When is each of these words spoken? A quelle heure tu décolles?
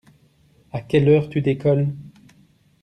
A 0.71 0.81
quelle 0.81 1.09
heure 1.09 1.29
tu 1.29 1.41
décolles? 1.43 1.89